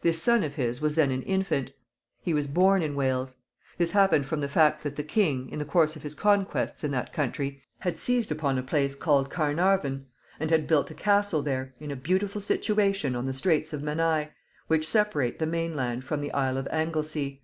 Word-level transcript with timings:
This 0.00 0.22
son 0.22 0.42
of 0.42 0.54
his 0.54 0.80
was 0.80 0.94
then 0.94 1.10
an 1.10 1.20
infant. 1.24 1.70
He 2.22 2.32
was 2.32 2.46
born 2.46 2.80
in 2.80 2.94
Wales. 2.94 3.36
This 3.76 3.90
happened 3.90 4.24
from 4.24 4.40
the 4.40 4.48
fact 4.48 4.82
that 4.82 4.96
the 4.96 5.02
king, 5.04 5.50
in 5.50 5.58
the 5.58 5.66
course 5.66 5.96
of 5.96 6.02
his 6.02 6.14
conquests 6.14 6.82
in 6.82 6.92
that 6.92 7.12
country, 7.12 7.60
had 7.80 7.98
seized 7.98 8.32
upon 8.32 8.56
a 8.56 8.62
place 8.62 8.94
called 8.94 9.28
Caernarvon, 9.28 10.06
and 10.40 10.50
had 10.50 10.66
built 10.66 10.90
a 10.90 10.94
castle 10.94 11.42
there, 11.42 11.74
in 11.78 11.90
a 11.90 11.94
beautiful 11.94 12.40
situation 12.40 13.14
on 13.14 13.26
the 13.26 13.34
Straits 13.34 13.74
of 13.74 13.82
Menai, 13.82 14.30
which 14.66 14.88
separate 14.88 15.38
the 15.38 15.44
main 15.44 15.76
land 15.76 16.04
from 16.04 16.22
the 16.22 16.32
isle 16.32 16.56
of 16.56 16.66
Anglesea. 16.70 17.42